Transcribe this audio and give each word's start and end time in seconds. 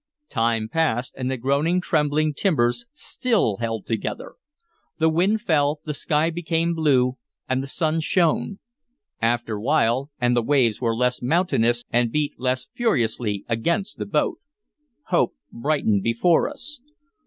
Time 0.29 0.67
passed, 0.67 1.13
and 1.15 1.29
the 1.29 1.37
groaning, 1.37 1.79
trembling 1.79 2.33
timbers 2.33 2.87
still 2.91 3.57
held 3.57 3.85
together. 3.85 4.33
The 4.97 5.09
wind 5.09 5.41
fell, 5.41 5.79
the 5.85 5.93
sky 5.93 6.31
became 6.31 6.73
blue, 6.73 7.19
and 7.47 7.61
the 7.61 7.67
sun 7.67 7.99
shone. 7.99 8.57
Another 9.21 9.59
while, 9.59 10.09
and 10.19 10.35
the 10.35 10.41
waves 10.41 10.81
were 10.81 10.95
less 10.95 11.21
mountainous 11.21 11.83
and 11.91 12.11
beat 12.11 12.33
less 12.39 12.67
furiously 12.73 13.45
against 13.47 13.99
the 13.99 14.07
boat. 14.07 14.39
Hope 15.09 15.35
brightened 15.51 16.01
before 16.01 16.49
us. 16.49 16.81